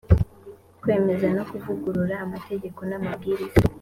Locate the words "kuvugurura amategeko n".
1.49-2.91